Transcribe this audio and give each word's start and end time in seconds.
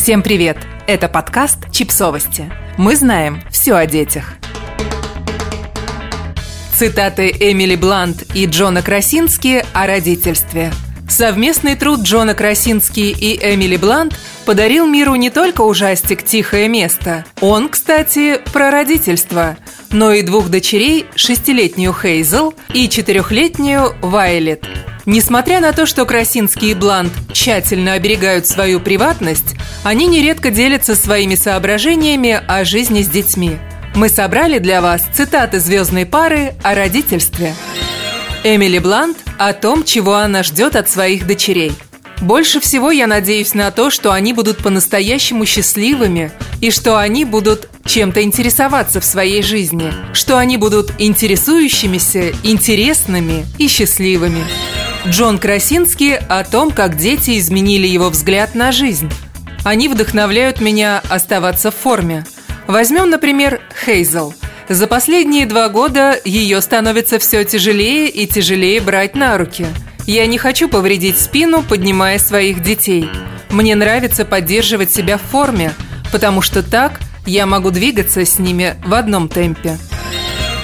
Всем 0.00 0.22
привет! 0.22 0.56
Это 0.86 1.10
подкаст 1.10 1.70
«Чипсовости». 1.70 2.50
Мы 2.78 2.96
знаем 2.96 3.42
все 3.50 3.74
о 3.74 3.84
детях. 3.84 4.32
Цитаты 6.74 7.28
Эмили 7.28 7.76
Блант 7.76 8.24
и 8.34 8.46
Джона 8.46 8.80
Красински 8.80 9.62
о 9.74 9.86
родительстве. 9.86 10.72
Совместный 11.06 11.76
труд 11.76 12.00
Джона 12.00 12.32
Красински 12.32 13.00
и 13.10 13.38
Эмили 13.42 13.76
Блант 13.76 14.18
подарил 14.46 14.86
миру 14.86 15.16
не 15.16 15.28
только 15.28 15.60
ужастик 15.60 16.24
«Тихое 16.24 16.66
место». 16.68 17.26
Он, 17.42 17.68
кстати, 17.68 18.40
про 18.54 18.70
родительство, 18.70 19.58
но 19.90 20.12
и 20.12 20.22
двух 20.22 20.48
дочерей, 20.48 21.04
шестилетнюю 21.14 21.92
Хейзел 21.92 22.54
и 22.72 22.88
четырехлетнюю 22.88 23.94
Вайлет– 24.00 24.66
Несмотря 25.12 25.58
на 25.58 25.72
то, 25.72 25.86
что 25.86 26.06
Красинский 26.06 26.70
и 26.70 26.74
Блант 26.74 27.12
тщательно 27.32 27.94
оберегают 27.94 28.46
свою 28.46 28.78
приватность, 28.78 29.56
они 29.82 30.06
нередко 30.06 30.52
делятся 30.52 30.94
своими 30.94 31.34
соображениями 31.34 32.40
о 32.46 32.64
жизни 32.64 33.02
с 33.02 33.08
детьми. 33.08 33.58
Мы 33.96 34.08
собрали 34.08 34.58
для 34.58 34.80
вас 34.80 35.02
цитаты 35.12 35.58
звездной 35.58 36.06
пары 36.06 36.54
о 36.62 36.76
родительстве. 36.76 37.56
Эмили 38.44 38.78
Блант 38.78 39.18
о 39.36 39.52
том, 39.52 39.82
чего 39.82 40.14
она 40.14 40.44
ждет 40.44 40.76
от 40.76 40.88
своих 40.88 41.26
дочерей. 41.26 41.72
Больше 42.20 42.60
всего 42.60 42.92
я 42.92 43.08
надеюсь 43.08 43.52
на 43.52 43.72
то, 43.72 43.90
что 43.90 44.12
они 44.12 44.32
будут 44.32 44.58
по-настоящему 44.58 45.44
счастливыми 45.44 46.30
и 46.60 46.70
что 46.70 46.96
они 46.98 47.24
будут 47.24 47.68
чем-то 47.84 48.22
интересоваться 48.22 49.00
в 49.00 49.04
своей 49.04 49.42
жизни, 49.42 49.92
что 50.12 50.38
они 50.38 50.56
будут 50.56 50.92
интересующимися, 50.98 52.30
интересными 52.44 53.44
и 53.58 53.66
счастливыми. 53.66 54.44
Джон 55.06 55.38
Красинский 55.38 56.16
о 56.16 56.44
том, 56.44 56.70
как 56.70 56.96
дети 56.96 57.38
изменили 57.38 57.86
его 57.86 58.10
взгляд 58.10 58.54
на 58.54 58.70
жизнь. 58.70 59.10
Они 59.64 59.88
вдохновляют 59.88 60.60
меня 60.60 61.02
оставаться 61.08 61.70
в 61.70 61.74
форме. 61.74 62.24
Возьмем, 62.66 63.08
например, 63.10 63.60
Хейзел. 63.84 64.34
За 64.68 64.86
последние 64.86 65.46
два 65.46 65.68
года 65.68 66.18
ее 66.24 66.60
становится 66.60 67.18
все 67.18 67.44
тяжелее 67.44 68.08
и 68.08 68.26
тяжелее 68.26 68.80
брать 68.80 69.16
на 69.16 69.36
руки. 69.36 69.66
Я 70.06 70.26
не 70.26 70.38
хочу 70.38 70.68
повредить 70.68 71.18
спину, 71.18 71.62
поднимая 71.62 72.18
своих 72.18 72.62
детей. 72.62 73.08
Мне 73.50 73.74
нравится 73.74 74.24
поддерживать 74.24 74.92
себя 74.92 75.16
в 75.18 75.22
форме, 75.22 75.72
потому 76.12 76.42
что 76.42 76.62
так 76.62 77.00
я 77.26 77.46
могу 77.46 77.70
двигаться 77.70 78.24
с 78.24 78.38
ними 78.38 78.76
в 78.84 78.94
одном 78.94 79.28
темпе. 79.28 79.78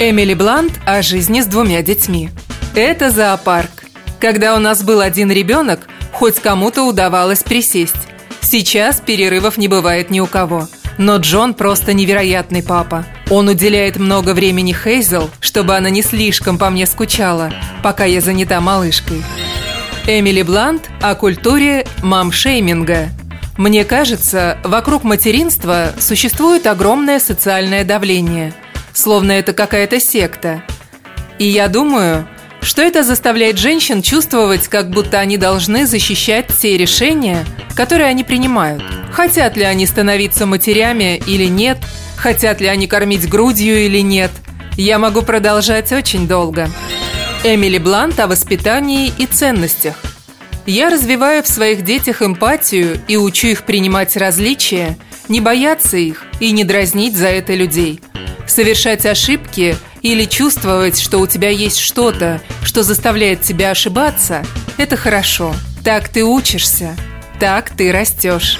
Эмили 0.00 0.34
Блант 0.34 0.72
о 0.86 1.02
жизни 1.02 1.40
с 1.42 1.46
двумя 1.46 1.82
детьми. 1.82 2.30
Это 2.74 3.10
зоопарк. 3.10 3.81
Когда 4.22 4.54
у 4.54 4.60
нас 4.60 4.84
был 4.84 5.00
один 5.00 5.32
ребенок, 5.32 5.88
хоть 6.12 6.38
кому-то 6.38 6.84
удавалось 6.84 7.42
присесть. 7.42 8.06
Сейчас 8.40 9.00
перерывов 9.00 9.58
не 9.58 9.66
бывает 9.66 10.10
ни 10.10 10.20
у 10.20 10.28
кого. 10.28 10.68
Но 10.96 11.16
Джон 11.16 11.54
просто 11.54 11.92
невероятный 11.92 12.62
папа. 12.62 13.04
Он 13.30 13.48
уделяет 13.48 13.96
много 13.96 14.32
времени 14.32 14.72
Хейзел, 14.72 15.28
чтобы 15.40 15.74
она 15.74 15.90
не 15.90 16.02
слишком 16.02 16.56
по 16.56 16.70
мне 16.70 16.86
скучала, 16.86 17.52
пока 17.82 18.04
я 18.04 18.20
занята 18.20 18.60
малышкой. 18.60 19.24
Эмили 20.06 20.42
Блант 20.42 20.88
о 21.00 21.16
культуре 21.16 21.84
мамшейминга. 22.04 23.08
Мне 23.58 23.84
кажется, 23.84 24.56
вокруг 24.62 25.02
материнства 25.02 25.94
существует 25.98 26.68
огромное 26.68 27.18
социальное 27.18 27.82
давление, 27.82 28.54
словно 28.92 29.32
это 29.32 29.52
какая-то 29.52 29.98
секта. 29.98 30.62
И 31.40 31.44
я 31.44 31.66
думаю, 31.66 32.28
что 32.62 32.80
это 32.80 33.02
заставляет 33.02 33.58
женщин 33.58 34.02
чувствовать, 34.02 34.68
как 34.68 34.88
будто 34.88 35.18
они 35.18 35.36
должны 35.36 35.84
защищать 35.84 36.46
те 36.56 36.78
решения, 36.78 37.44
которые 37.74 38.08
они 38.08 38.22
принимают. 38.24 38.82
Хотят 39.12 39.56
ли 39.56 39.64
они 39.64 39.84
становиться 39.84 40.46
матерями 40.46 41.20
или 41.26 41.46
нет, 41.46 41.78
хотят 42.16 42.60
ли 42.60 42.68
они 42.68 42.86
кормить 42.86 43.28
грудью 43.28 43.84
или 43.84 43.98
нет. 43.98 44.30
Я 44.76 44.98
могу 44.98 45.22
продолжать 45.22 45.92
очень 45.92 46.28
долго. 46.28 46.70
Эмили 47.44 47.78
Блант 47.78 48.20
о 48.20 48.28
воспитании 48.28 49.12
и 49.18 49.26
ценностях. 49.26 49.96
Я 50.64 50.88
развиваю 50.88 51.42
в 51.42 51.48
своих 51.48 51.82
детях 51.82 52.22
эмпатию 52.22 53.00
и 53.08 53.16
учу 53.16 53.48
их 53.48 53.64
принимать 53.64 54.16
различия, 54.16 54.96
не 55.28 55.40
бояться 55.40 55.96
их 55.96 56.24
и 56.38 56.52
не 56.52 56.62
дразнить 56.62 57.16
за 57.16 57.26
это 57.26 57.54
людей. 57.54 58.00
Совершать 58.46 59.04
ошибки– 59.04 59.76
или 60.02 60.24
чувствовать, 60.24 61.00
что 61.00 61.18
у 61.18 61.26
тебя 61.26 61.48
есть 61.48 61.78
что-то, 61.78 62.40
что 62.62 62.82
заставляет 62.82 63.42
тебя 63.42 63.70
ошибаться, 63.70 64.44
это 64.76 64.96
хорошо. 64.96 65.54
Так 65.84 66.08
ты 66.08 66.24
учишься, 66.24 66.96
так 67.40 67.70
ты 67.70 67.90
растешь. 67.90 68.58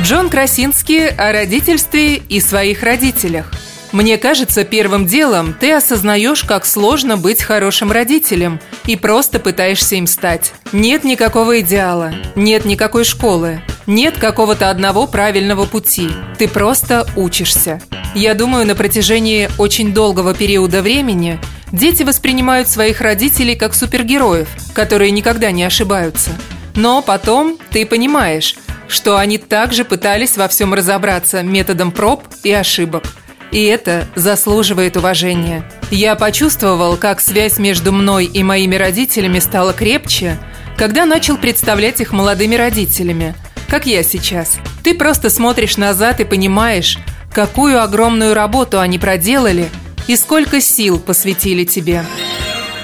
Джон 0.00 0.28
Красинский 0.28 1.08
о 1.08 1.32
родительстве 1.32 2.16
и 2.16 2.40
своих 2.40 2.82
родителях. 2.82 3.50
Мне 3.92 4.18
кажется, 4.18 4.64
первым 4.64 5.06
делом 5.06 5.54
ты 5.58 5.72
осознаешь, 5.72 6.42
как 6.42 6.66
сложно 6.66 7.16
быть 7.16 7.42
хорошим 7.42 7.92
родителем 7.92 8.60
и 8.84 8.96
просто 8.96 9.38
пытаешься 9.38 9.94
им 9.94 10.06
стать. 10.06 10.52
Нет 10.72 11.04
никакого 11.04 11.60
идеала, 11.60 12.12
нет 12.34 12.64
никакой 12.64 13.04
школы, 13.04 13.62
нет 13.86 14.18
какого-то 14.18 14.68
одного 14.68 15.06
правильного 15.06 15.64
пути. 15.64 16.10
Ты 16.36 16.48
просто 16.48 17.06
учишься. 17.16 17.80
Я 18.16 18.32
думаю, 18.32 18.66
на 18.66 18.74
протяжении 18.74 19.50
очень 19.58 19.92
долгого 19.92 20.32
периода 20.32 20.80
времени 20.80 21.38
дети 21.70 22.02
воспринимают 22.02 22.66
своих 22.66 23.02
родителей 23.02 23.56
как 23.56 23.74
супергероев, 23.74 24.48
которые 24.72 25.10
никогда 25.10 25.50
не 25.50 25.64
ошибаются. 25.64 26.30
Но 26.74 27.02
потом 27.02 27.58
ты 27.70 27.84
понимаешь, 27.84 28.56
что 28.88 29.18
они 29.18 29.36
также 29.36 29.84
пытались 29.84 30.38
во 30.38 30.48
всем 30.48 30.72
разобраться 30.72 31.42
методом 31.42 31.92
проб 31.92 32.22
и 32.42 32.50
ошибок. 32.52 33.04
И 33.52 33.62
это 33.64 34.08
заслуживает 34.14 34.96
уважения. 34.96 35.70
Я 35.90 36.14
почувствовал, 36.14 36.96
как 36.96 37.20
связь 37.20 37.58
между 37.58 37.92
мной 37.92 38.24
и 38.24 38.42
моими 38.42 38.76
родителями 38.76 39.40
стала 39.40 39.74
крепче, 39.74 40.38
когда 40.78 41.04
начал 41.04 41.36
представлять 41.36 42.00
их 42.00 42.14
молодыми 42.14 42.54
родителями– 42.54 43.34
как 43.68 43.86
я 43.86 44.02
сейчас. 44.04 44.58
Ты 44.84 44.94
просто 44.94 45.28
смотришь 45.28 45.76
назад 45.76 46.20
и 46.20 46.24
понимаешь, 46.24 46.98
какую 47.36 47.82
огромную 47.82 48.32
работу 48.32 48.80
они 48.80 48.98
проделали 48.98 49.68
и 50.06 50.16
сколько 50.16 50.58
сил 50.62 50.98
посвятили 50.98 51.64
тебе. 51.64 52.02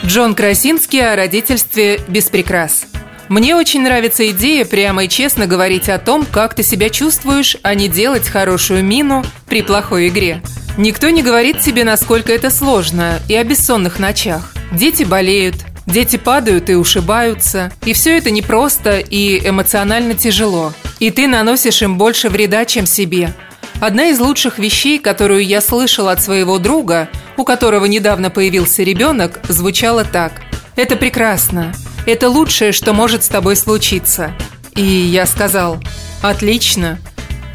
Джон 0.05 0.35
Красинский 0.35 1.03
о 1.03 1.17
родительстве 1.17 1.99
без 2.07 2.27
прикрас. 2.27 2.85
Мне 3.31 3.57
очень 3.57 3.81
нравится 3.81 4.31
идея 4.31 4.67
прямо 4.67 5.05
и 5.05 5.09
честно 5.09 5.47
говорить 5.47 5.89
о 5.89 5.99
том, 5.99 6.27
как 6.31 6.53
ты 6.53 6.63
себя 6.63 6.91
чувствуешь, 6.91 7.57
а 7.63 7.75
не 7.75 7.89
делать 7.89 8.29
хорошую 8.29 8.85
мину 8.85 9.25
при 9.47 9.63
плохой 9.63 10.09
игре. 10.09 10.43
Никто 10.77 11.09
не 11.09 11.23
говорит 11.23 11.61
тебе, 11.61 11.85
насколько 11.85 12.31
это 12.31 12.51
сложно, 12.51 13.21
и 13.31 13.35
о 13.35 13.45
бессонных 13.45 13.99
ночах. 13.99 14.53
Дети 14.71 15.05
болеют, 15.05 15.57
Дети 15.87 16.17
падают 16.17 16.71
и 16.71 16.75
ушибаются, 16.75 17.73
и 17.85 17.93
все 17.93 18.17
это 18.17 18.31
непросто 18.31 18.99
и 18.99 19.49
эмоционально 19.49 20.15
тяжело. 20.15 20.73
И 21.01 21.11
ты 21.11 21.27
наносишь 21.27 21.83
им 21.83 21.99
больше 21.99 22.29
вреда, 22.29 22.65
чем 22.65 22.87
себе. 22.87 23.35
Одна 23.83 24.11
из 24.11 24.21
лучших 24.21 24.61
вещей, 24.61 25.01
которую 25.01 25.45
я 25.45 25.61
слышал 25.61 26.07
от 26.07 26.23
своего 26.23 26.59
друга, 26.59 27.09
у 27.37 27.43
которого 27.43 27.87
недавно 27.87 28.31
появился 28.31 28.85
ребенок, 28.85 29.41
звучала 29.49 30.05
так. 30.05 30.35
«Это 30.77 30.95
прекрасно. 30.95 31.75
Это 32.07 32.29
лучшее, 32.29 32.71
что 32.71 32.93
может 32.93 33.25
с 33.25 33.29
тобой 33.29 33.57
случиться». 33.57 34.37
И 34.77 34.85
я 34.85 35.27
сказал 35.27 35.83
«Отлично». 36.23 37.01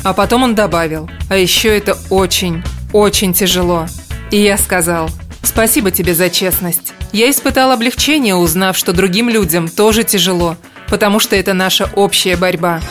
А 0.03 0.11
потом 0.11 0.43
он 0.43 0.53
добавил 0.53 1.09
«А 1.29 1.37
еще 1.37 1.69
это 1.77 1.97
очень, 2.09 2.61
очень 2.91 3.33
тяжело». 3.33 3.87
И 4.29 4.35
я 4.35 4.57
сказал 4.57 5.09
«Спасибо 5.43 5.91
тебе 5.91 6.13
за 6.13 6.29
честность». 6.29 6.91
Я 7.13 7.31
испытал 7.31 7.71
облегчение, 7.71 8.35
узнав, 8.35 8.77
что 8.77 8.91
другим 8.91 9.29
людям 9.29 9.69
тоже 9.69 10.03
тяжело, 10.03 10.57
потому 10.89 11.21
что 11.21 11.37
это 11.37 11.53
наша 11.53 11.89
общая 11.95 12.35
борьба. 12.35 12.81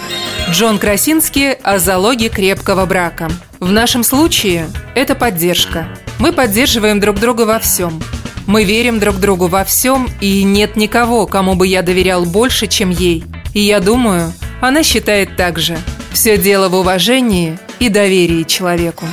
Джон 0.50 0.78
Красинский 0.78 1.53
о 1.53 1.78
залоге 1.78 2.28
крепкого 2.28 2.86
брака. 2.86 3.28
В 3.59 3.72
нашем 3.72 4.04
случае 4.04 4.68
это 4.94 5.15
поддержка. 5.15 5.88
Мы 6.18 6.32
поддерживаем 6.32 7.00
друг 7.00 7.18
друга 7.18 7.42
во 7.42 7.59
всем. 7.59 8.00
Мы 8.47 8.65
верим 8.65 9.00
друг 9.00 9.16
другу 9.16 9.48
во 9.48 9.65
всем, 9.65 10.09
и 10.21 10.44
нет 10.44 10.76
никого, 10.76 11.26
кому 11.26 11.54
бы 11.54 11.66
я 11.66 11.82
доверял 11.82 12.24
больше, 12.24 12.68
чем 12.68 12.91
ей. 12.91 13.24
И 13.54 13.60
я 13.60 13.80
думаю, 13.80 14.32
она 14.60 14.82
считает 14.82 15.36
так 15.36 15.59
же. 15.59 15.76
Все 16.12 16.38
дело 16.38 16.68
в 16.68 16.74
уважении 16.74 17.59
и 17.80 17.88
доверии 17.88 18.44
человеку. 18.44 19.04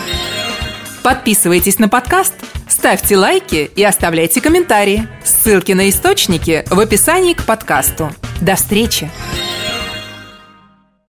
Подписывайтесь 1.01 1.79
на 1.79 1.89
подкаст– 1.89 2.33
Ставьте 2.83 3.17
лайки 3.17 3.71
и 3.75 3.83
оставляйте 3.83 4.41
комментарии. 4.41 5.07
Ссылки 5.23 5.71
на 5.71 5.89
источники 5.89 6.65
в 6.69 6.79
описании 6.79 7.33
к 7.33 7.45
подкасту. 7.45 8.11
До 8.41 8.55
встречи! 8.55 9.09